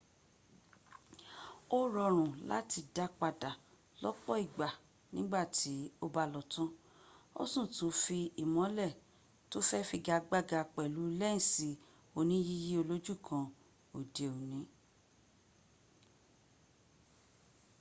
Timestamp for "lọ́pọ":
4.01-4.31